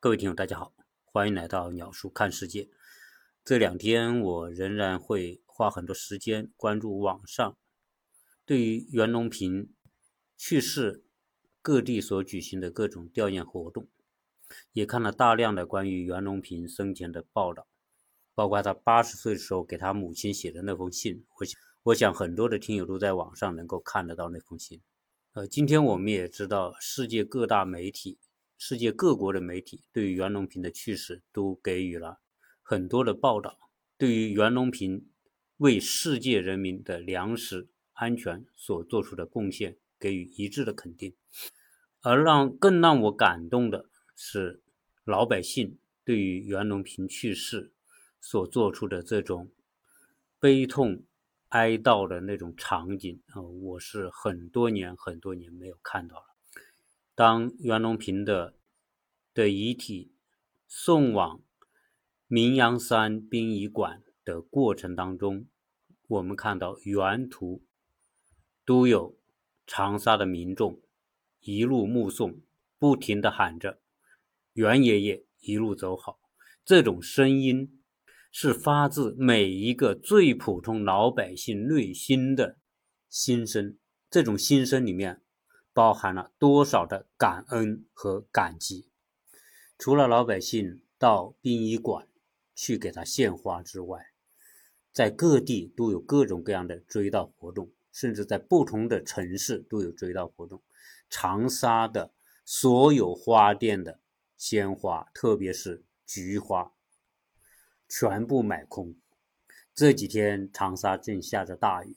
[0.00, 0.72] 各位听友，大家好，
[1.02, 2.68] 欢迎来到鸟叔看世界。
[3.44, 7.56] 这两天我仍然会花很多时间关注网上
[8.46, 9.74] 对于袁隆平
[10.36, 11.02] 去世
[11.60, 13.88] 各地所举行的各种吊唁活动，
[14.72, 17.66] 也看了大量的关于袁隆平生前的报道，
[18.36, 21.24] 包括他八十岁的时候给他母亲写的那封信。
[21.40, 24.80] 我想，我想很多的听友都在网上能够看得到那封信。
[25.32, 28.16] 呃，今天我们也知道，世界各大媒体、
[28.58, 32.18] 世界各国的媒体对于袁隆平的去世都给予了
[32.60, 35.08] 很多的报道，对于袁隆平
[35.58, 41.14] 为世界人民的粮食安全所做出的贡献给予一致的肯定。
[42.02, 44.60] 而让更让我感动的是，
[45.04, 47.72] 老百姓对于袁隆平去世
[48.20, 49.50] 所做出的这种
[50.38, 51.04] 悲痛。
[51.50, 56.26] 哀悼的那种场景啊，我是很多年很多年没有看到了。
[57.18, 58.54] 当袁隆平的
[59.34, 60.12] 的遗体
[60.68, 61.42] 送往
[62.28, 65.48] 明阳山殡仪馆的过程当中，
[66.06, 67.64] 我们看到沿途
[68.64, 69.18] 都有
[69.66, 70.80] 长沙的民众
[71.40, 72.40] 一路目送，
[72.78, 73.80] 不停的喊着
[74.54, 76.20] “袁爷爷一路走好”，
[76.64, 77.82] 这种声音。
[78.30, 82.58] 是发自每一个最普通老百姓内心的
[83.08, 83.76] 心声，
[84.08, 85.20] 这种心声里面
[85.72, 88.88] 包含了多少的感恩和感激。
[89.78, 92.08] 除了老百姓到殡仪馆
[92.54, 94.12] 去给他献花之外，
[94.92, 100.62] 在各地都有各种各样的追悼活动，甚至在不同的城市都有追悼活动。
[101.08, 102.12] 长沙的
[102.44, 104.00] 所有花店的
[104.36, 106.72] 鲜花，特别是菊花。
[107.88, 108.96] 全部买空。
[109.72, 111.96] 这几天长沙正下着大雨，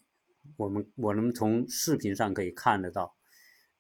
[0.56, 3.16] 我们我们从视频上可以看得到，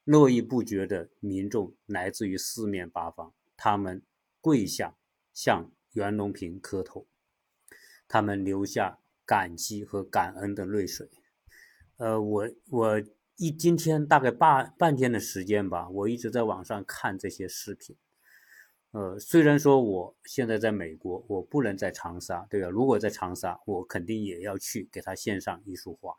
[0.04, 4.02] 络绎不绝的民众来自于四面八方，他们
[4.40, 4.96] 跪下
[5.34, 7.08] 向袁隆平磕头，
[8.08, 11.10] 他们流下感激和感恩的泪水。
[11.98, 13.04] 呃，我我
[13.38, 17.96] 一今天大概半半天的时间吧，我一直在网上看这些视频。
[18.90, 22.70] 呃，虽然说我现在在美国，我不能在长沙，对吧？
[22.70, 26.14] 如果在长沙，我肯定也要去给他献上一束花。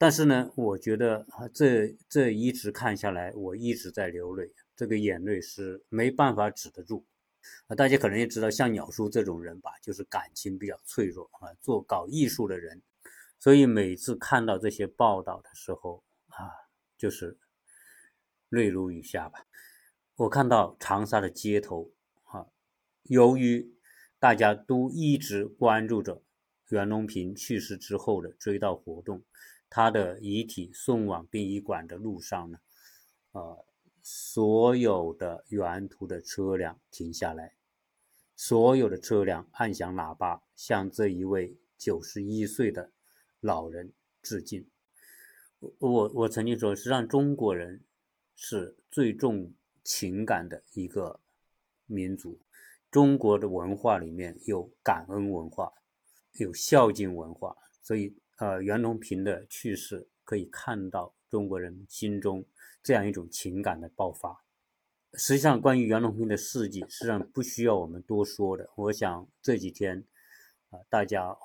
[0.00, 7.04] 但是呢，我觉得啊这这一直看下来，我一直在流泪，这个眼泪是没办法止得住。
[7.66, 12.80] 啊，大家可能也知道，像鸟叔这种人吧，就是感情比较脆弱啊，做搞艺术的人，
[13.38, 16.48] 所以每次看到这些报道的时候啊，
[16.96, 17.36] 就是
[18.48, 19.44] 泪如雨下吧。
[20.16, 21.92] 我看到长沙的街头
[22.24, 22.46] 啊。
[23.02, 23.74] 由于
[24.18, 26.22] 大家都一直关注着
[26.68, 29.22] 袁隆平去世之后的追悼活动，
[29.70, 32.58] 他的遗体送往殡仪馆的路上呢，
[33.32, 33.64] 呃，
[34.02, 37.54] 所有的沿途的车辆停下来，
[38.34, 42.90] 所有的车辆按响喇叭，向这一位九十一岁的
[43.38, 44.66] 老人致敬。
[45.78, 47.84] 我我曾经说，实际上中国人
[48.34, 49.52] 是最重
[49.84, 51.20] 情感的一个
[51.86, 52.40] 民族。
[52.90, 55.72] 中国的文化里面有感恩文化，
[56.32, 62.44] 有孝敬文化，所以呃，袁隆平的去世可以看到中国人心中
[62.82, 64.42] 这样一种情感的爆发。
[65.12, 68.70] 实际上，关于袁隆平的事迹，实际上不需要我们多说的。
[68.76, 70.04] 我想这几天
[70.70, 71.36] 啊，大家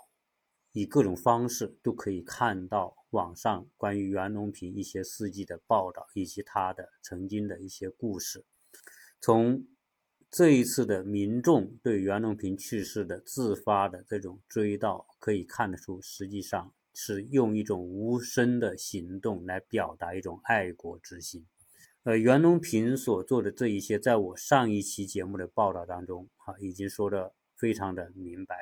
[0.71, 8.45] 以各种方式都可以看到网上关于袁隆平一些事迹的报道，以及他的曾经的一些故事，
[9.19, 9.67] 从。
[10.31, 21.45] 这一次的民众对袁隆平去世的自发的这种追悼，可以看得出，实际上是用一种无声的行动来表达一种爱国之心。
[22.03, 28.55] 呃，袁隆平所做的这一些，在我上一期节目的报道当中，啊，已经说的非常的明白。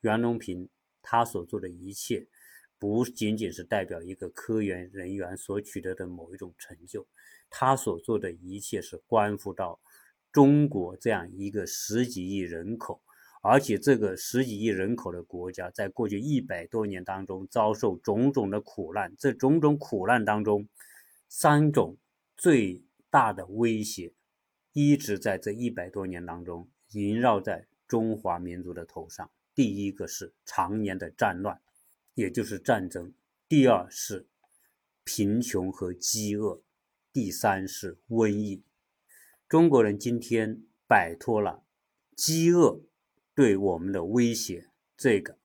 [0.00, 0.68] 袁隆平
[1.00, 2.26] 他所做的一切，
[2.78, 7.06] 不仅仅是代表一个科研人员所取得的某一种成就，
[7.48, 9.80] 他所做的一切是关乎到。
[10.32, 13.02] 中国这样一个十几亿人口，
[13.42, 20.68] 而且这个十几亿人口的国家，在过去一百多年当中遭受种种的苦难，这种种苦难当中，
[21.26, 21.96] 三种
[22.36, 24.12] 最大的威胁，
[24.72, 29.30] 一直在这一百多年当中萦绕在中华民族的头上。
[29.54, 31.60] 第一个是常年的战乱，
[32.14, 33.12] 也就是战争；
[33.48, 34.26] 第二是
[35.02, 36.62] 贫穷和饥饿；
[37.12, 38.62] 第三是瘟疫。
[39.48, 41.64] 中国人今天摆脱了
[42.14, 42.80] 饥饿
[43.34, 45.38] 对我们的威胁，这个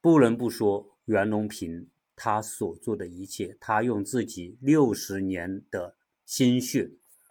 [0.00, 6.90] 不能不说袁隆平他所做的一切，他用自己六十年的心血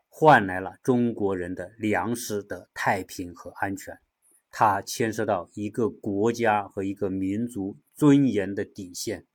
[0.10, 4.00] 换来了中国人的粮食的太平和安全。
[4.54, 9.26] 它牵涉到一个国家和一个民族尊严的底线。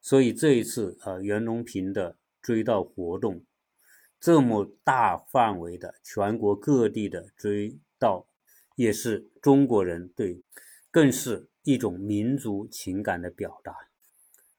[0.00, 3.44] 所以这一次，呃，袁隆平的追悼活动，
[4.18, 8.26] 这么大范围的全国各地的追悼，
[8.74, 10.42] 也是中国人对，
[10.90, 13.74] 更是一种民族情感的表达。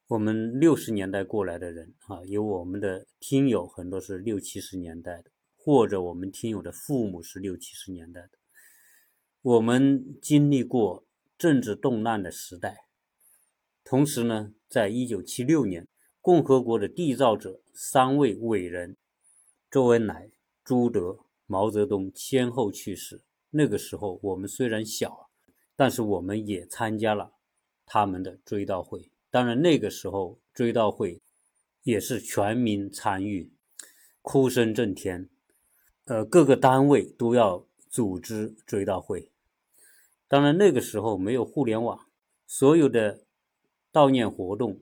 [0.08, 8.32] 我们六十年代过来的人啊，有我们的听友很多是六七十年代的，或者我们听友的父母是六七十年代的，
[9.42, 11.04] 我们经历过
[11.38, 12.86] 政治动乱的时代。
[13.84, 15.88] 同时呢，在一九七六年，
[16.22, 18.96] 共和国的缔造者三位伟人
[19.70, 20.30] 周恩来、
[20.64, 23.22] 朱德、毛泽东先后去世。
[23.56, 25.30] 那个时候我们虽然小，
[25.76, 27.34] 但是我们也参加了
[27.86, 29.12] 他们的追悼会。
[29.30, 31.22] 当然，那个时候追悼会
[31.84, 33.52] 也是全民参与，
[34.22, 35.30] 哭声震天。
[36.06, 39.32] 呃，各个单位都要组织追悼会。
[40.28, 42.08] 当然，那个时候没有互联网，
[42.46, 43.22] 所有的。
[43.96, 44.82] 悼念活动，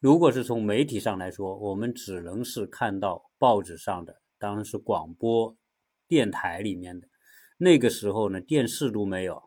[0.00, 5.56] 如果是从媒体上来说，我们只能是看到报纸上的，当然是广播
[6.06, 7.08] 电台里面的。
[7.58, 9.42] 那个时候呢，电视都没有，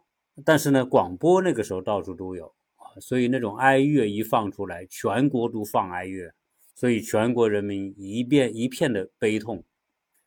[0.45, 2.99] 但是呢，广播那个时候到处都有啊。
[2.99, 6.33] 所以那种哀乐一放出来，全国都放哀乐，
[6.75, 9.63] 所以全国人民一遍一片的悲痛。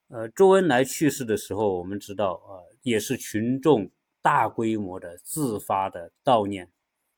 [0.08, 3.90] 呃，周恩来去世的时候，我们知道啊，也是群众
[4.22, 6.70] 大规模的自发的悼念。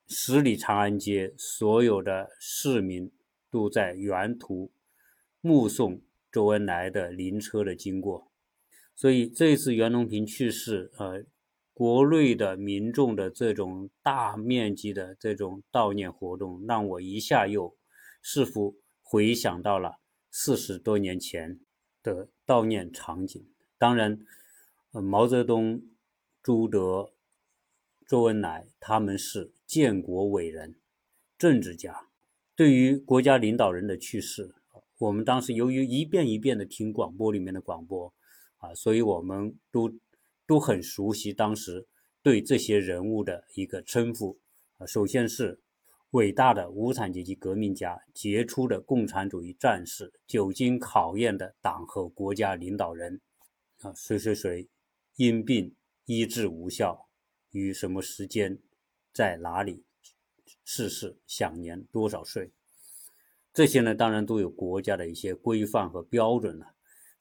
[0.09, 3.13] 十里长安街，所有的市民
[3.51, 4.71] 都在沿途
[5.41, 8.26] 目送周恩来的灵车的经过。
[8.97, 11.23] 所以这次袁隆平去世，呃，
[11.73, 17.77] 国内的民众的这种大面积的这种悼念活动，让我一下又
[18.23, 20.01] 似乎回想到了
[20.31, 21.61] 四十多年前
[22.03, 23.47] 的悼念场景。
[23.79, 24.19] 当然，
[24.91, 25.83] 呃，毛泽东、
[26.43, 27.13] 朱德、
[28.09, 29.53] 周恩来他们是。
[29.67, 30.77] 建国伟人、
[31.37, 32.07] 政治家，
[32.55, 34.55] 对于国家领导人的去世，
[34.97, 38.15] 我们当时由于一遍一遍的听广播里面的广播，
[38.67, 39.93] 啊，所以我们都
[40.47, 41.87] 都很熟悉当时
[42.23, 44.39] 对这些人物的一个称呼。
[44.79, 45.61] 啊，首先是
[46.11, 53.21] 伟大的无产阶级革命家、杰出的共产主义战士、久经考验的党和国家领导人，
[53.81, 54.69] 啊，谁谁谁
[55.17, 55.75] 因病
[56.05, 57.09] 医治无效，
[57.51, 58.59] 于什么时间？
[59.13, 59.85] 在哪里
[60.63, 61.17] 逝世？
[61.27, 62.53] 享年多少岁？
[63.55, 66.75] 这些呢，当然都有国家的一些规范和标准了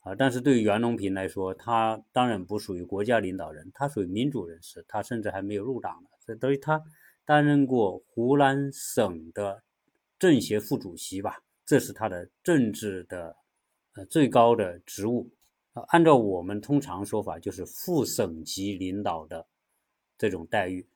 [0.05, 0.15] 啊。
[0.15, 6.09] 但是对于袁隆平来说，他当然不属于国家领导人，他属于民主人士，他甚至还没有入党呢。
[6.25, 6.81] 所以等于他
[7.25, 9.63] 担任过湖南省的
[10.17, 13.35] 政协副主席吧，这是他的政治的
[13.95, 15.29] 呃最高的职务
[15.73, 15.83] 啊。
[15.89, 19.47] 按照我们通常说法，就是副省级领导的
[20.17, 20.87] 这种待遇。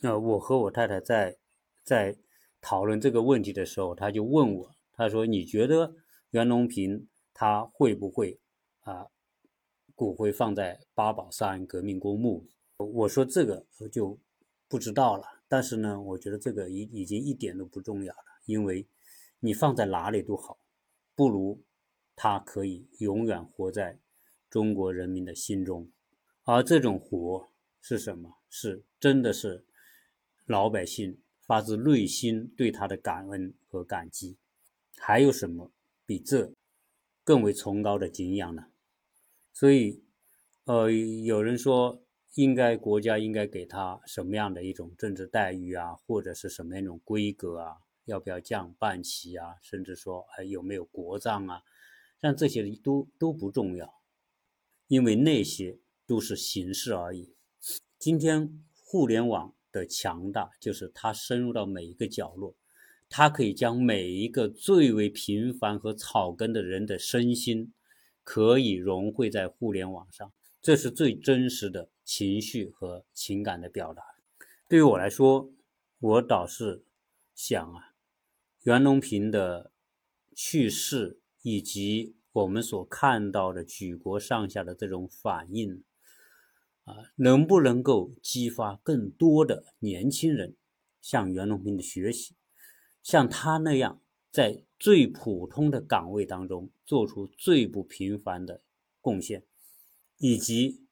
[0.00, 1.36] 那我和我太太在
[1.82, 2.16] 在
[2.60, 5.94] 讨论这个问题的时候，他就问我，他说：“你觉得
[6.30, 8.38] 袁隆平他会不会
[8.90, 9.06] 啊
[9.94, 12.46] 骨灰放在八宝山革命公墓？”
[12.78, 14.18] 我说这个就
[14.68, 15.24] 不知道了。
[15.48, 18.86] 但是呢，我觉得这个已已经一点都不重要了，因为
[19.40, 20.58] 你放在哪里都好，
[21.14, 21.62] 不如
[22.14, 23.98] 他可以永远活在
[24.50, 25.90] 中国人民的心中。
[26.44, 27.50] 而这种活
[27.80, 28.38] 是什么？
[28.48, 29.64] 是真的是。
[30.46, 34.38] 老百姓发自内心对他的感恩和感激，
[34.96, 35.70] 还有什么
[36.06, 36.54] 比这
[37.22, 38.68] 更为崇高的敬仰呢？
[39.58, 40.04] 所以，
[40.66, 47.78] 呃，有人说，应该国家应该给他什么样的一种政治待遇啊，或者是什么样一种规格啊？
[48.04, 49.56] 要不要降半旗啊？
[49.60, 51.62] 甚至说，还有没有国葬啊？
[52.20, 53.92] 像这些都都不重要，
[54.86, 57.34] 因为那些都是形式而已。
[57.98, 59.54] 今天互联网。
[59.70, 62.56] 的强大就是它深入到每一个角落，
[63.10, 67.74] 它可以将每一个最为平凡和草根的人的身心，
[68.30, 70.30] 可以融汇在互联网上，
[70.60, 74.02] 这是最真实的情绪和情感的表达。
[74.68, 75.50] 对于我来说，
[75.98, 76.84] 我倒是
[77.34, 77.94] 想啊，
[78.64, 79.72] 袁隆平的
[80.36, 85.82] 去世以及我们所看到的举国上下的这种反应。
[86.84, 90.54] 啊，能不能够激发更多的年轻人
[91.00, 92.34] 向袁隆平的学习，
[93.02, 98.62] 像他那样在最普通的岗位当中做出最不平凡的
[99.00, 99.44] 贡献，
[100.18, 100.82] 以及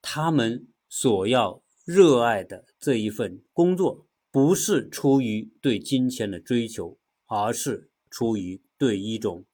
[0.00, 9.44] 他们所要热爱的这一份工作，不是出于对金钱的追求，而是出于对一种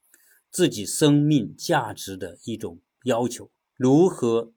[0.50, 4.52] 自己生命价值的一种要求，如何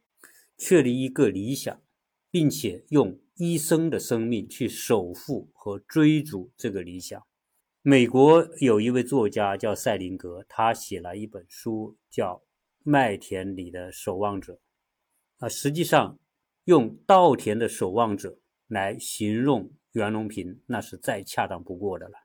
[0.57, 1.81] 确立一个理想，
[2.31, 7.26] 并且用一生的生命去守护和追逐这个理想。
[7.89, 12.33] 美国有一位作家叫塞林格，他写了一本书叫
[12.83, 14.55] 《麦田里的守望者》，
[15.37, 16.19] 啊，实际上
[16.65, 22.15] 用稻田的守望者来形容袁隆平，那是再恰当不过的了。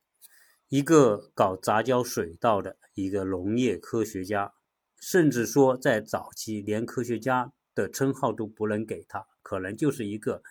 [0.67, 4.53] 一个搞杂交水稻的一个农业科学家，
[4.99, 10.43] 甚至说在早期连科学家的称号都不能给他，可能就是一个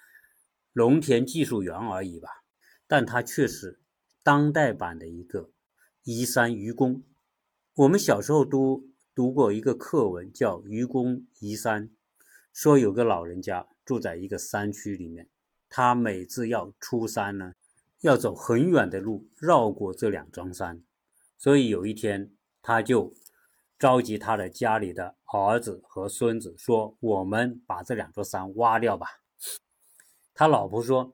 [0.72, 2.30] 农田技术员而已吧。
[2.88, 3.81] 但他却是
[4.24, 5.52] 当代版的一个
[6.04, 7.04] 移山愚公。
[7.76, 11.90] 我们小时候都读过一个课文，叫《愚公移山》，
[12.54, 15.30] 说有个老人家住在一个山区里面，
[15.70, 17.54] 他每次要出山呢。
[18.02, 20.82] 要走很远的路，绕过这两桩山，
[21.38, 23.14] 所以有一天，他就
[23.78, 29.06] 召集他的家里的儿子和孙子，说：“我们把这两座山挖掉吧。”
[30.34, 31.14] 他老婆说：“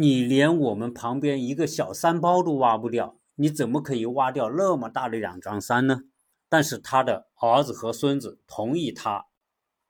[0.00, 6.02] 你连我们旁边一个小山包都挖不掉，你怎么可以挖掉那么大的两张山呢？”
[6.48, 9.26] 但是他的儿子和孙子同意他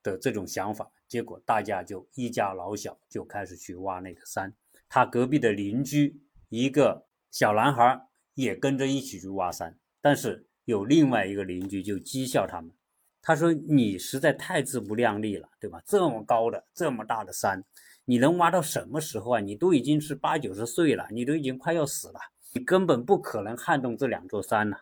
[0.01, 4.55] 的这种想法，结果大家就一家老小就开始去挖那个山。
[4.89, 12.71] 他隔壁的邻居一个小男孩也跟着一起去挖山，但是有另外一个邻居就讥笑他们，
[13.21, 15.79] 他说：“你实在太自不量力了，对吧？
[15.85, 17.63] 这么高的、这么大的山，
[18.09, 19.39] 你能挖到什么时候啊？
[19.39, 22.19] 你都已经是八九十岁了，你都已经快要死了，
[22.55, 24.75] 你根本不可能撼动这两座山了。”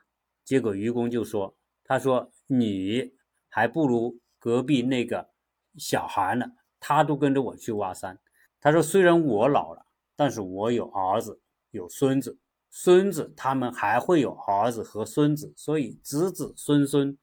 [0.45, 1.53] 结果愚公就说
[1.83, 3.11] ：“他说你
[3.49, 5.29] 还不如隔壁那个
[5.75, 6.45] 小孩呢，
[6.79, 8.17] 他都跟着我去挖山。
[8.61, 11.39] 他说虽然我老了。”但是我有儿子，
[11.71, 17.15] 有孙子，孙子他们还会有儿子和孙子，所以子子孙孙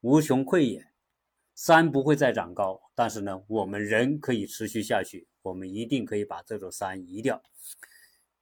[0.00, 0.84] 无穷匮也。
[1.54, 7.42] 山不会再长高，但是呢，我们人可以持续下去，我们一定可以把这座山移掉。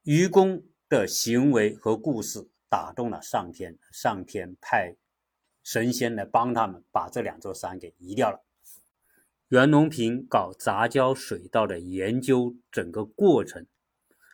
[0.02, 4.96] 愚公的行为和故事打动了上天，上天派
[5.62, 8.42] 神仙来帮他们把这两座山给移掉了。
[9.48, 13.66] 袁隆平搞杂交水稻的研究，整个过程。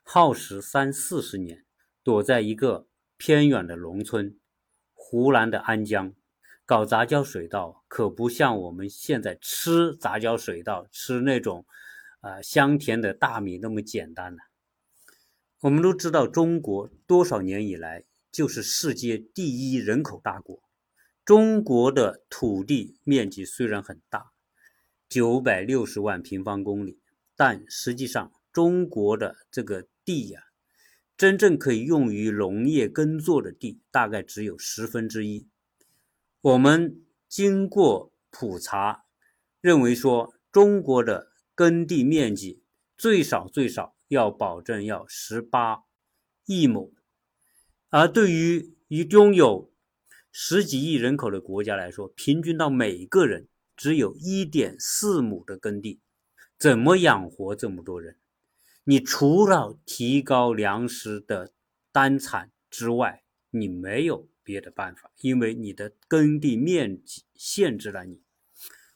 [0.05, 1.65] 耗时三四十年，
[2.05, 4.39] 躲在一个偏远的农村，
[4.95, 6.15] 湖南的安江，
[6.69, 11.65] 搞杂交水稻可不像我们现在吃杂交水稻、吃那种，
[12.21, 14.39] 呃香甜的大米那么简单了。
[15.61, 20.63] 我们都知道，中国多少年以来就是世界第一人口大国。
[21.25, 24.33] 中国的土地面积虽然很大，
[25.09, 27.01] 九百六十万平方公里，
[27.35, 29.87] 但实际上中国的这个。
[30.05, 30.41] 地呀，
[31.19, 35.47] 真正可以用于农业耕作的地大概只有十分之一。
[36.41, 39.05] 我们经过普查，
[39.61, 42.63] 认为说中国的耕地面积
[42.97, 45.83] 最少最少要保证要十八
[46.47, 46.95] 亿亩，
[47.91, 49.73] 而对于一拥有
[50.31, 56.01] 十几亿人口的国家来说，平均到每个人只有一点四亩的耕地，
[56.57, 58.17] 怎么养活这么多人？
[58.85, 61.53] 你除了提高粮食的
[61.91, 68.23] 单产之外，你没有别的办法，因为你的耕地面积限制了你。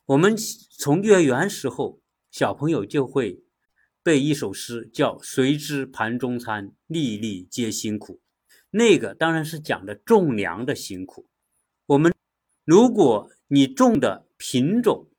[0.06, 3.44] 我们从幼儿园时候，小朋友就会
[4.02, 8.22] 背一首诗，叫“谁知盘中餐，粒粒皆辛苦”。
[8.72, 11.28] 那个当然是讲的种粮的辛苦。
[11.84, 12.14] 我们
[12.64, 15.10] 如果你种的品种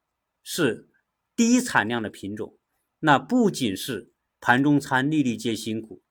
[0.42, 0.90] 是
[1.36, 2.58] 低产量的品种，
[2.98, 6.02] 那不仅是盘中餐，粒粒皆辛苦，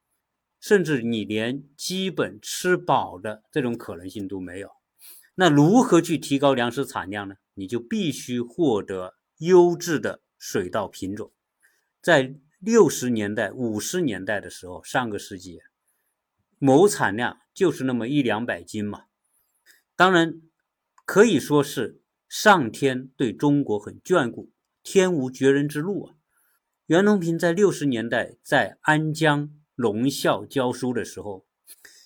[0.62, 4.70] 甚至你连基本吃饱的这种可能性都没有。
[5.34, 7.34] 那如何去提高粮食产量呢？
[7.54, 11.32] 你就必须获得优质的水稻品种。
[12.00, 15.58] 在六十年代、五十年代的时候，上个世纪，
[16.58, 19.06] 亩产量就是那么一两百斤嘛。
[19.96, 20.40] 当然，
[21.04, 24.52] 可以说是上天对中国很眷顾，
[24.84, 26.14] 天无绝人之路啊。
[26.86, 29.50] 袁隆平在六十年代在安江
[29.82, 31.44] 农校教书的时候，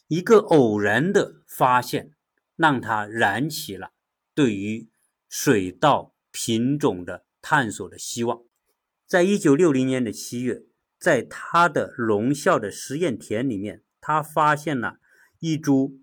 [0.08, 2.12] 一个偶然的发现
[2.56, 3.90] 让他燃起了
[4.34, 4.88] 对于
[5.28, 8.40] 水稻品种的探索的希望。
[9.06, 10.62] 在一九六零年的七月，
[10.98, 14.96] 在他的农校的实验田里面，他发现了
[15.38, 16.00] 一株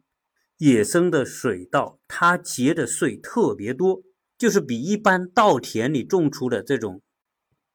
[0.58, 4.04] 野生的水稻，它结的穗特别多，
[4.38, 7.02] 就是比一般稻田里种出的这种。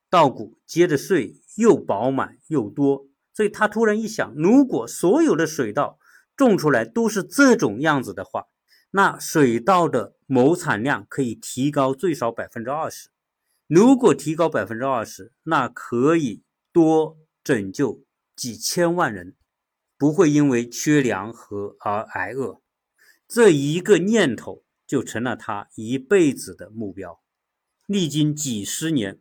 [0.08, 3.07] 稻谷结的穗又饱满又多，
[3.38, 6.00] 所以他突然一想，如果所有的水稻
[6.36, 8.48] 种出来都是这种样子的话，
[8.90, 13.10] 那水稻的亩产量可以提高最少百分之二十。
[13.68, 16.42] 如果提高百分之二十，那可以
[16.72, 18.02] 多拯救
[18.34, 19.36] 几千万人，
[19.96, 22.60] 不会因为缺粮和而挨饿。
[23.28, 27.20] 这一个念头就成了他一辈子的目标。
[27.86, 29.20] 历经几十年，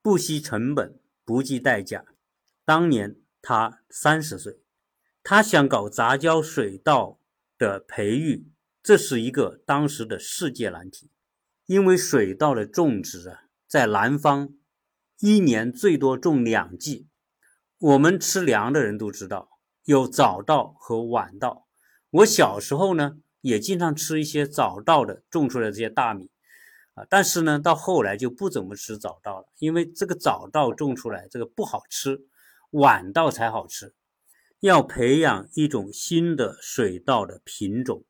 [0.00, 2.06] 不惜成本，不计代价。
[2.64, 4.60] 当年他三十岁，
[5.22, 7.18] 他想搞杂交水稻
[7.58, 8.46] 的培育，
[8.82, 11.10] 这是一个当时的世界难题，
[11.66, 13.42] 因为水稻的种植啊。
[13.66, 14.54] 在南方，
[15.20, 17.06] 一年最多种两季。
[17.78, 19.48] 我们吃粮的人都知道，
[19.84, 21.68] 有早稻和晚稻。
[22.10, 26.30] 我小时候呢，也经常吃一些早稻的种出来的这些大米
[26.94, 27.06] 啊。
[27.08, 32.26] 但是呢，到后来就不怎么吃早稻了，因为这个早稻种出来这个不好吃，
[32.70, 33.94] 晚稻才好吃。
[34.60, 38.04] 要培养一种新的水稻的品种，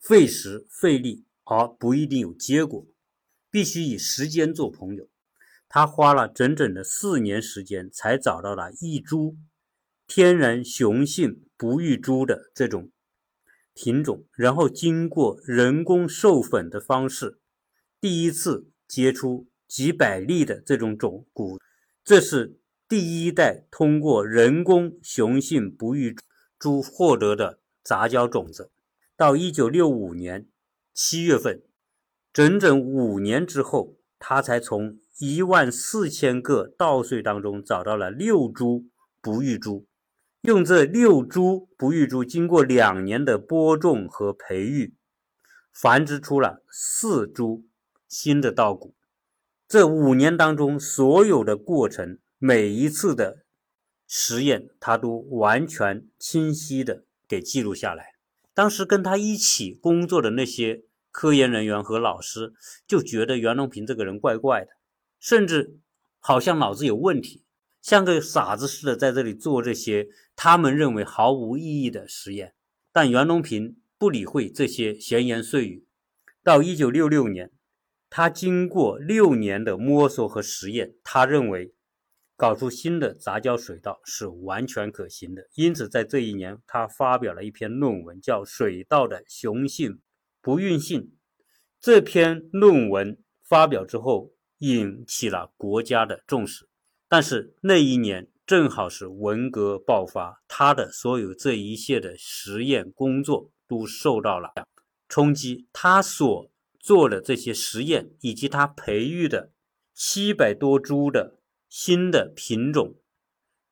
[0.00, 2.86] 费时费力，而不一定有结果。
[3.50, 5.08] 必须以时间做朋友。
[5.68, 9.36] 他花了整整的四年时间，才找到了一株
[10.06, 12.92] 天然雄性不育株的这种
[13.74, 17.40] 品种，然后经过人工授粉的方式，
[18.00, 21.58] 第一次结出几百粒的这种种谷。
[22.04, 26.16] 这是第一代通过人工雄性不育
[26.58, 28.70] 株获得的杂交种子。
[29.16, 30.46] 到一九六五年
[30.92, 31.62] 七月份。
[32.32, 38.84] 整整五年之后，他才从一万四千个稻穗当中找到了六株
[39.22, 39.86] 不育株，
[40.42, 44.94] 用这六株不育株经过两年的播种和培育，
[45.72, 47.64] 繁殖出了四株
[48.06, 48.94] 新的稻谷。
[49.66, 53.44] 这五年当中，所有的过程，每一次的
[54.06, 58.14] 实验，他都完全清晰的给记录下来。
[58.54, 60.82] 当时跟他一起工作的那些。
[61.18, 62.52] 科研人员和老师
[62.86, 64.72] 就觉得袁隆平这个人怪怪的，
[65.18, 65.78] 甚至
[66.18, 67.42] 好像脑子有问题，
[67.80, 72.52] 像个傻子似的在这里做这些他们认为毫无意义的实验。
[72.92, 75.86] 但袁隆平不理会这些闲言碎语。
[76.42, 77.50] 到一九六六年，
[78.10, 81.72] 他经过六年的摸索和实验，他认为
[82.36, 85.48] 搞出新的杂交水稻是完全可行的。
[85.54, 89.92] 因此，在这一年，他发表了一篇论文，叫《水稻的雄性》。
[90.42, 91.12] 不孕性
[91.80, 96.68] 这篇论文发表之后，引起了国家的重视。
[97.08, 104.52] 但是那一年正好是文革爆发，他的所有这一切的实验工作都受到了
[105.08, 105.68] 冲击。
[105.72, 109.50] 他所做的这些实验，以及他培育的
[109.94, 111.35] 七百多株的
[111.68, 112.96] 新的品种，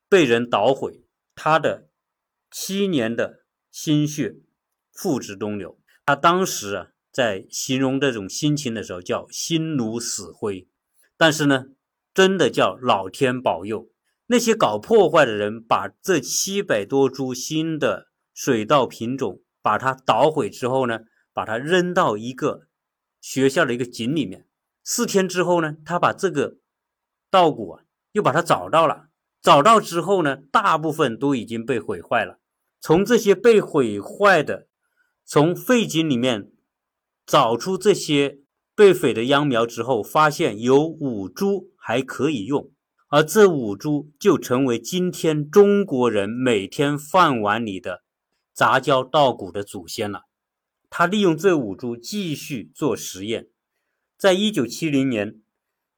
[0.09, 1.05] 被人捣毁，
[1.35, 1.89] 他的
[2.51, 4.37] 七年的心血
[4.93, 5.79] 付之东流。
[6.07, 10.69] 他当时啊，在形容这种心情的时候，叫心如死灰。
[11.17, 11.67] 但是呢，
[12.13, 13.89] 真的叫老天保佑，
[14.27, 21.01] 那些搞破坏的人把这七百多株新的水稻品种把它捣毁之后呢，
[21.33, 22.67] 把它扔到一个
[23.21, 24.47] 学校的一个井里面。
[24.83, 26.59] 四天之后呢，他把这个
[27.35, 29.09] 稻谷啊又把它找到了。
[29.43, 32.39] 找到之后呢，大部分都已经被毁坏了。
[32.81, 34.69] 从这些被毁坏的。
[35.27, 36.53] 从废井里面
[37.25, 38.41] 找出这些
[38.75, 42.71] 被毁的秧苗之后，发现有五株还可以用，
[43.09, 48.03] 而这五株就成为今天中国人每天饭碗里的
[48.53, 50.25] 杂交稻谷的祖先了。
[50.91, 53.49] 他利用这五株继续做实验。
[54.19, 55.41] 在一九七零年，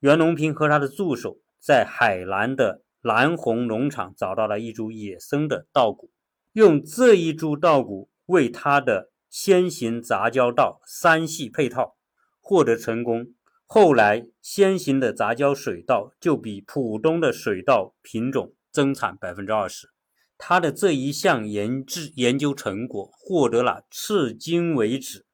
[0.01, 6.11] 袁隆平和他的助手在海南的南红农场找到了一株野生的稻谷，
[6.53, 9.11] 用这一株稻谷为他的。
[9.29, 11.97] 先行杂交稻三系配套
[12.41, 13.35] 获得成功，
[13.67, 19.91] 后来先行的杂交水稻就比普通的水稻品种增产百分之二十。
[20.39, 25.27] 他的这一项研制研究成果获得了至今为止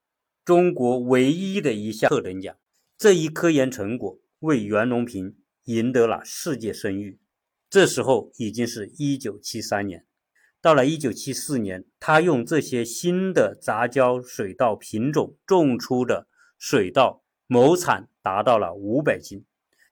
[0.44, 2.56] 中国唯一的一项特等奖。
[2.98, 7.20] 这一科研成果为袁隆平赢得了世界声誉。
[7.70, 10.04] 这时候已经是一九七三年。
[10.60, 16.28] 到了一九七四年，他用这些新的杂交水稻品种种出的
[16.58, 19.44] 水稻，亩产达到了五百斤。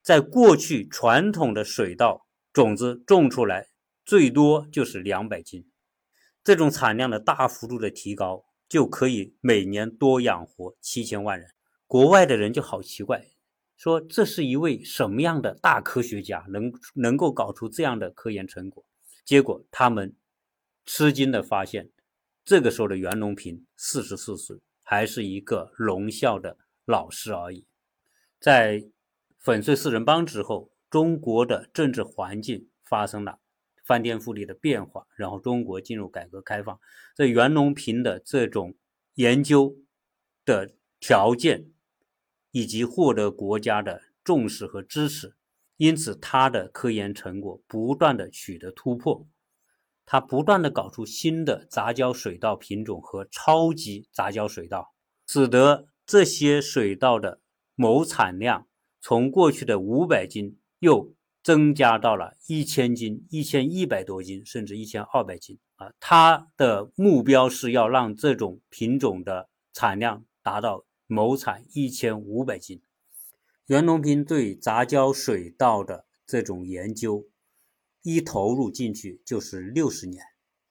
[0.02, 3.68] 在过去，传统的水稻种子种出来
[4.04, 5.66] 最多就是两百斤。
[6.42, 11.50] 这种产量的大幅度的提高，就可以每年多养活七千万人。
[11.86, 13.24] 国外的人就好奇怪，
[13.81, 18.85] 说这是一位什么样的大科学家，能能够搞出这样的科研成果？
[19.25, 20.14] 结果他们。
[20.87, 21.90] 吃惊的发现，
[22.45, 27.64] 这个时候的袁隆平四十四岁，还是一个农校的老师而已。
[28.40, 28.88] 在
[29.38, 33.38] 粉碎四人帮之后，中国的政治环境发生了
[33.85, 36.81] 翻天覆地的变化，然后中国进入改革开放，
[37.14, 38.75] 在袁隆平的这种
[39.14, 39.77] 研究
[40.45, 41.71] 的条件
[42.52, 45.34] 以及获得国家的重视和支持，
[45.76, 49.26] 因此他的科研成果不断的取得突破，
[50.04, 54.92] 他不断的搞出新的杂交水稻品种和超级杂交水稻，
[55.26, 57.40] 使得这些水稻的
[57.76, 58.66] 亩产量
[59.00, 65.90] 从过去的五百斤又增加到了一千斤、一千一百多斤，甚至一千二百斤啊！
[65.98, 72.81] 他的目标是要让这种品种的产量达到亩产一千五百斤。
[73.66, 77.27] 袁隆平对杂交水稻的这种研究
[78.03, 80.23] 一投入进去就是六十年，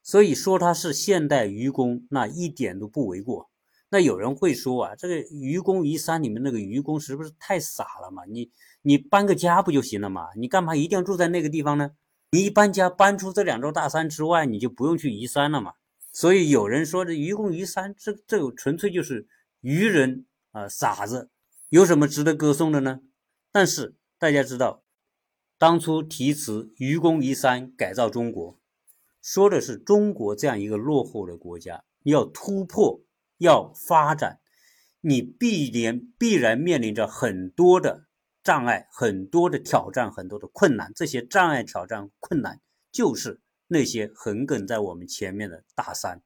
[0.01, 3.49] 所以说他是现代愚公，那一点都不为过。
[3.89, 8.23] 那有人会说啊，这个愚公移山里面那个愚公是不是太傻了嘛？
[8.25, 8.49] 你
[8.81, 10.29] 你搬个家不就行了嘛？
[10.37, 11.91] 你干嘛一定要住在那个地方呢？
[12.31, 15.73] 你一搬家搬出这两座大山之外，你就不用去移山了嘛？
[16.13, 19.27] 所以有人说这愚公移山，这这纯粹就是
[19.61, 21.29] 愚人啊傻子，
[21.69, 23.01] 有什么值得歌颂的呢？
[23.51, 24.83] 但是大家知道，
[25.57, 28.59] 当初题词“愚公移山改造中国”，
[29.21, 33.01] 说的是中国这样一个落后的国家要突破。
[33.41, 34.41] 要发展，
[34.99, 38.03] 你必然必然面临着很多的
[38.43, 40.91] 障碍、很多的挑战、很多的困难。
[40.93, 42.59] 这些障碍、挑战、困难，
[42.91, 46.21] 就是那些横亘在我们前面的大山。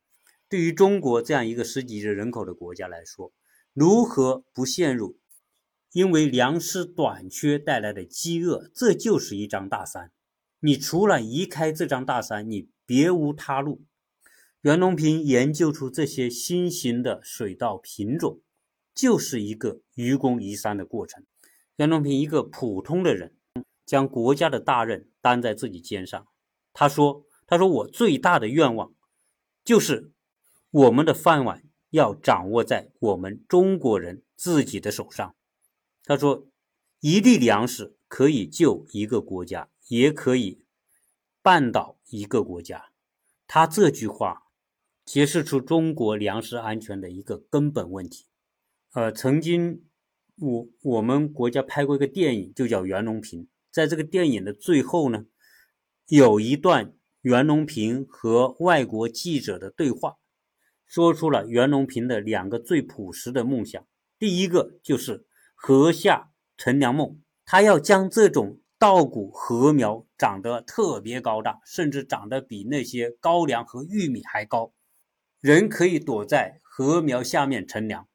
[0.49, 3.31] 对于中国这样一个十几亿人口的国家来说，
[3.73, 5.17] 如何不陷入
[5.91, 8.69] 因为粮食短缺带来的饥饿？
[8.73, 10.11] 这就是一张大山。
[10.59, 13.83] 你除了移开这张大山，你别无他路。
[14.61, 18.41] 袁隆平研究出这些新型的水稻品种，
[18.95, 21.25] 就是一个愚公移山的过程。
[21.75, 23.35] 袁隆平一个普通的人，
[23.85, 26.27] 将国家的大任担在自己肩上。
[26.71, 28.93] 他说：“他说我最大的愿望，
[29.65, 30.11] 就是
[30.71, 35.35] 我们的饭碗要掌握在我们中国人自己的手上。”
[36.05, 36.47] 他说
[37.01, 40.65] ：“一粒粮食可以救一个国家，也可以
[41.41, 42.91] 绊倒一个国家。”
[43.47, 44.41] 他这句话。
[45.05, 48.27] 揭示出中国粮食安全的一个根本问题。
[48.93, 49.83] 呃，曾经
[50.37, 53.41] 我我们国家拍过一个电影，就叫《袁隆平》。
[53.69, 55.25] 在这个电影的最后呢，
[56.07, 60.15] 有一段袁隆平和外国记者的对话，
[60.93, 63.83] 说出了袁隆平的两个最朴实的梦想。
[64.19, 65.25] 第一个就是
[65.55, 74.71] 禾下乘凉梦，他要将这种稻谷禾苗长得特别高大，甚至长得比那些高粱和玉米还高。
[75.39, 78.07] 人可以躲在禾苗下面乘凉，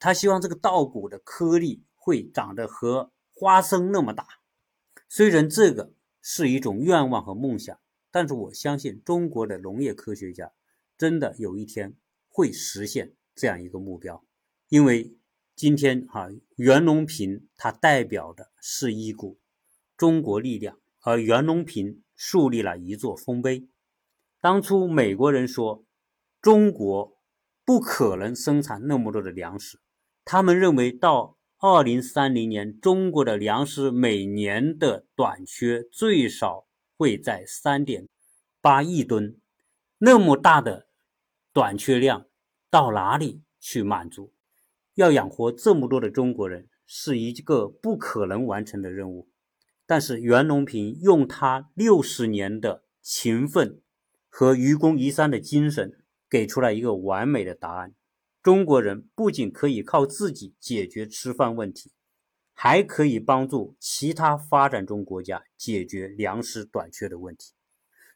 [0.00, 4.26] 他希望这个稻谷的颗粒会长得和花生那么大。
[5.10, 7.78] 虽然这个是一种愿望和梦想，
[8.10, 10.52] 但是我相信中国的农业科学家
[10.96, 11.94] 真的有一天
[12.34, 14.24] 会实现这样一个目标。
[14.68, 15.16] 因为
[15.54, 19.38] 今天哈袁隆平他代表的是一股
[19.96, 23.68] 中国力量，而袁隆平树立了一座丰碑。
[24.40, 25.86] 当初美国人说。
[26.42, 27.16] 中国
[27.64, 29.80] 不可能生产那么多的粮食，
[30.26, 36.66] 他们认为到二零三零年，中国的粮食每年的短缺最少
[36.98, 38.10] 会在三点
[38.60, 39.40] 八亿吨，
[39.96, 40.86] 那么大的
[41.54, 42.26] 短缺量
[42.68, 44.34] 到哪里去满足？
[44.96, 49.30] 要养活这么多的中国人是一个不可能完成的任务。
[49.86, 53.80] 但是袁隆平用他六十年的勤奋
[54.28, 56.00] 和愚公移山的精神。
[56.30, 57.94] 给出了一个完美的答案：
[58.42, 61.92] 中国人不仅可以靠自己解决吃饭问题，
[62.52, 67.52] 还可以帮助其他发展中国家解决粮食短缺的问题。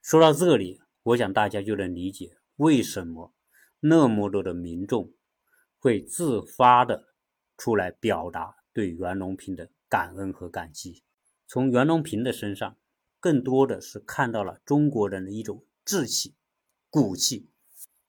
[0.02, 3.34] 说到这里，我想大家就能理解为什么
[3.80, 5.12] 那么多的民众
[5.78, 7.08] 会自发的
[7.56, 11.02] 出来表达对袁隆平的感恩和感激。
[11.48, 12.76] 从袁隆平的身上，
[13.18, 16.36] 更多的是看到了中国人的一种志气、
[16.88, 17.48] 骨气。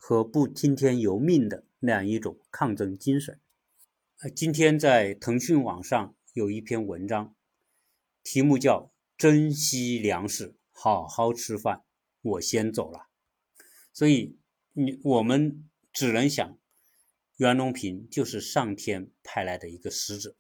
[0.02, 3.40] 和不听天由命的那样一种抗争精神。
[4.22, 7.36] 呃，今天在腾讯网上有一篇文章，
[8.24, 8.86] 题目叫
[9.16, 11.76] 《珍惜粮食，好好吃饭》，
[12.22, 13.06] 我先走了。
[13.94, 14.39] 所以，
[14.82, 16.58] 你我们只能想，
[17.36, 20.38] 袁隆平就是上天派来的一个使者，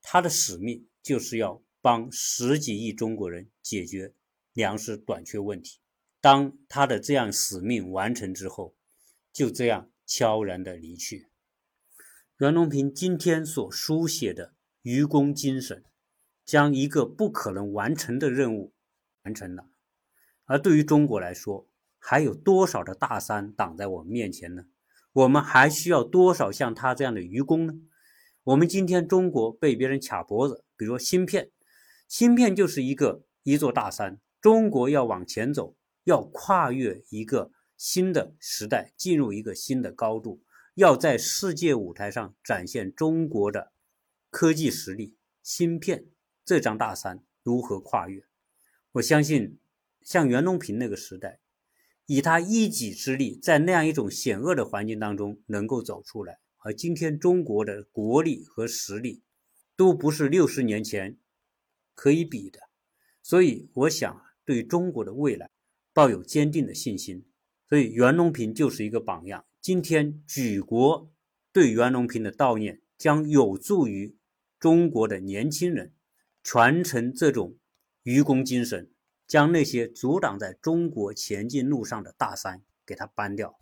[0.00, 4.14] 他的使命就是要帮十几亿中国人解决
[4.54, 5.80] 粮食短缺问题。
[6.22, 8.74] 当他的这样使命完成之后，
[9.30, 11.28] 就这样悄然的离去。
[12.38, 15.84] 袁隆平今天所书写的愚公精神，
[16.46, 18.72] 将一个不可能完成的任务
[19.24, 19.68] 完成了。
[20.46, 21.68] 而对于中国来说，
[22.06, 24.66] 还有多少的大山挡在我们面前呢？
[25.14, 27.72] 我们还需要多少像他这样的愚公呢？
[28.42, 31.50] 我们今天中国被别人卡脖子，比如说芯片，
[32.06, 34.20] 芯片就是一个一座大山。
[34.42, 40.42] 中国要往前走，要跨越一个新的时代，进入一个新的高度。
[40.74, 43.72] 要在世界舞台上展现中国的
[44.28, 46.04] 科技实力，芯片
[46.44, 48.22] 这张大山如何跨越？
[48.92, 49.58] 我相信，
[50.02, 51.40] 像袁隆平那个时代，
[52.06, 59.22] 以他一己之力，在那样一种险恶的环境当中能够走出来，而今天中国的国力和实力
[59.76, 61.16] 都不是六十年前
[61.94, 62.60] 可以比的，
[63.22, 65.50] 所以我想对中国的未来
[65.92, 67.24] 抱有坚定的信心。
[67.66, 69.46] 所以袁隆平就是一个榜样。
[69.60, 71.10] 今天举国
[71.50, 74.14] 对袁隆平的悼念，将有助于
[74.60, 75.94] 中国的年轻人
[76.42, 77.56] 传承这种
[78.02, 78.90] 愚公精神，
[79.34, 83.58] 将那些阻挡在中国前进路上的大山给它搬掉。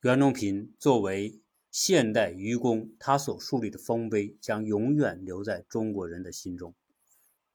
[0.00, 6.74] 袁隆平作为现代愚公，他所树立的丰碑将永远留在中国人的心中。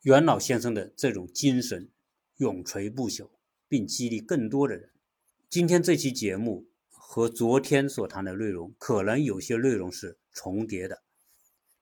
[0.04, 1.90] 袁老先生的这种精神
[2.38, 3.32] 永垂不朽，
[3.68, 4.92] 并激励更多的人。
[5.50, 6.68] 今天这期节目。
[7.08, 11.02] 和昨天所谈的内容可能有些内容是重叠的，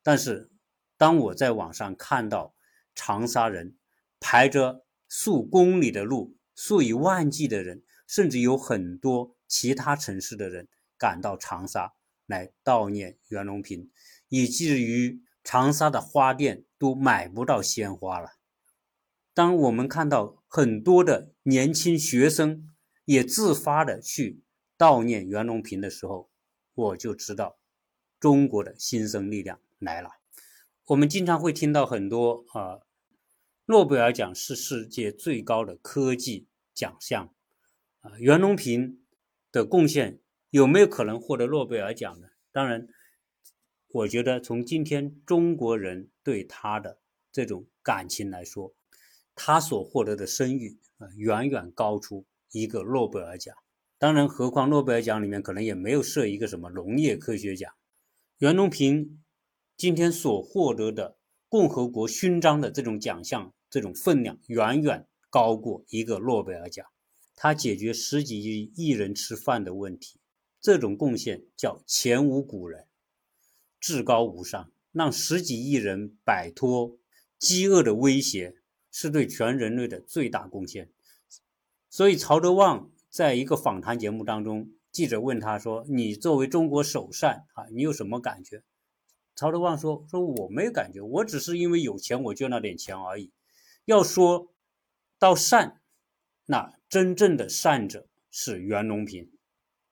[0.03, 0.51] 但是
[0.95, 2.53] 当我在网上看到
[2.93, 3.75] 长沙人
[4.19, 11.93] 排着数公里的路、数以万计的人，甚至有很多其他城市的人赶到长沙
[12.25, 13.91] 来悼念袁隆平，
[14.27, 18.29] 以至于长沙的花店都买不到鲜花了。
[19.35, 22.67] 当我们看到很多的年轻学生
[23.05, 24.41] 也自发的去。
[24.75, 26.31] 悼念袁隆平的时候，
[26.73, 27.59] 我就知道
[28.19, 30.09] 中国的新生力量来了。
[30.87, 32.79] 我们经常会听到很多啊，
[33.65, 37.33] 诺贝尔奖是世界最高的科技奖项
[38.01, 39.05] 啊，袁隆平
[39.51, 42.27] 的贡献有没有可能获得诺贝尔奖呢？
[42.51, 42.87] 当然，
[43.87, 46.99] 我觉得从今天中国人对他的
[47.31, 48.75] 这种感情来说，
[49.33, 53.55] 他所获得的声誉啊，远远高出一个诺贝尔奖。
[53.97, 57.73] 当然，何况诺贝尔奖里面可能也没有设一个什么农业科学奖。
[58.39, 59.23] 袁隆平
[59.77, 61.17] 今天所获得的
[61.53, 66.83] 共和国勋章的这种奖项，这种分量远远高过一个诺贝尔奖。
[67.35, 70.19] 他解决十几亿亿人吃饭的问题，
[70.59, 72.87] 这种贡献叫前无古人，
[73.79, 76.97] 至高无上，让十几亿人摆脱
[77.37, 78.55] 饥饿的威胁，
[78.91, 80.89] 是对全人类的最大贡献。
[81.87, 82.89] 所以，曹德旺。
[83.11, 88.63] 在一个访谈节目当中，记者问他说：“你作为中国首善啊，你有什么感觉？”
[89.35, 93.31] 曹德旺说：“说我没感觉，我只是因为有钱，我捐了点钱而已。
[93.85, 94.53] 要说
[95.17, 95.81] 到善，
[96.45, 99.31] 那真正的善者是袁隆平。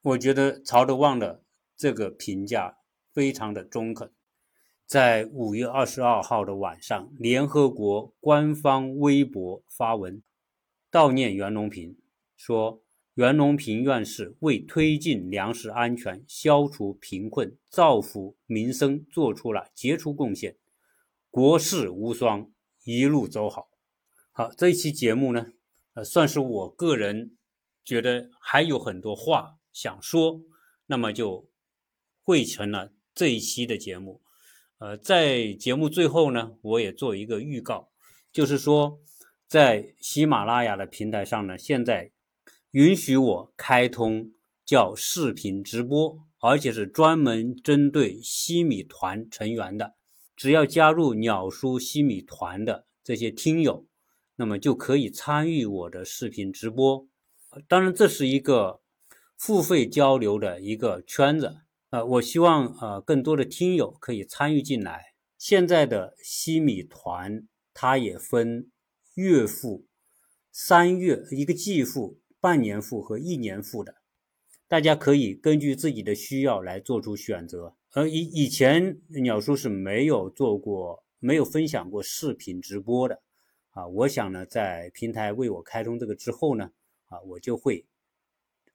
[0.02, 1.44] 我觉得曹德旺的
[1.76, 2.78] 这个评价
[3.14, 4.12] 非常的中肯。
[4.86, 10.22] 在五月二十二号的晚上，联合国官方微博发文
[10.92, 11.98] 悼念袁隆平，
[12.36, 12.82] 说。”
[13.22, 20.58] 袁隆平院士为推进粮食安全、消除贫困、造福民生做出了杰出贡献，
[21.30, 22.52] 国士无双，
[22.84, 23.70] 一路走好。
[24.32, 25.46] 好，这一期节目呢，
[25.94, 27.38] 呃，算是我个人
[27.86, 30.42] 觉得还有很多话想说，
[30.88, 31.48] 那么就
[32.24, 34.24] 汇成了这一期的节目。
[34.80, 37.92] 呃，在节目最后呢，我也做一个预告，
[38.34, 39.00] 就是说，
[39.48, 42.10] 在喜马拉雅的平台上呢，现在。
[42.72, 44.32] 允许我开通
[44.66, 49.96] 叫视频直播，而且是专门针对西米团成员的。
[50.38, 53.86] 只要加入鸟叔西米团的这些听友，
[54.38, 57.06] 那么就可以参与我的视频直播。
[57.68, 58.80] 当然，这是一个
[59.36, 61.58] 付费交流的一个圈子
[61.90, 62.06] 啊。
[62.06, 65.08] 我希望呃更多的听友可以参与进来。
[65.38, 68.72] 现在的西米团，它也分
[69.16, 69.86] 月付、
[70.54, 72.21] 三月一个季付。
[72.42, 73.98] 半年付和一年付的，
[74.68, 77.76] 大家可以根据自己的需要来做出选择。
[77.92, 83.22] 而以以前鸟叔是没有做过、没有分享过视频直播的
[83.70, 83.88] 啊。
[83.88, 86.72] 我想呢，在平台为我开通这个之后呢，
[87.10, 87.86] 啊，我就会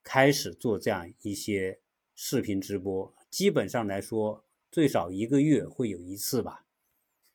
[0.01, 1.81] 开始做这样一些
[2.15, 3.13] 视频直播。
[3.29, 6.65] 基本上来说，最少一个月会有一次吧。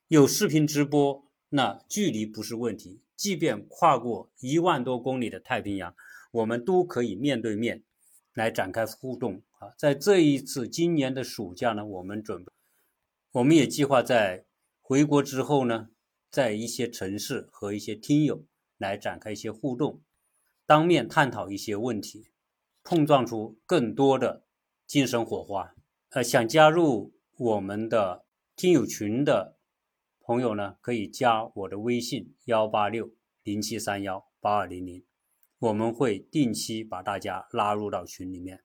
[0.08, 5.94] 有视频直播，那距离不是问题，即便跨过一万多公里的太平洋。
[6.32, 7.84] 我们都可以面对面
[8.34, 9.72] 来展开互动啊。
[9.78, 12.50] 在这一次今年的暑假呢，我们准备，
[13.32, 14.44] 我们也计划在
[14.80, 15.90] 回国之后呢，
[16.30, 18.44] 在一些城市和一些听友
[18.78, 20.00] 来展开一些互动，
[20.66, 22.28] 当面探讨一些问题，
[22.82, 24.42] 碰撞出更多的
[24.86, 25.74] 精神火花。
[26.10, 28.24] 呃，想加入我们的
[28.56, 29.56] 听友群的
[30.20, 33.10] 朋友呢，可以加我的微信幺八六
[33.42, 35.04] 零七三幺八二零零。
[35.62, 38.64] 我们会定期把大家拉入到群里面。